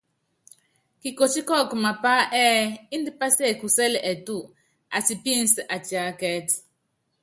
[1.01, 2.65] Kikotí kɔɔkɔ mapá ɛ́ɛ́
[2.95, 4.35] índɛ pɛsiɛkusɛl ɛtɔ,
[4.97, 6.49] atipínsɛ́, atiákɛ́t.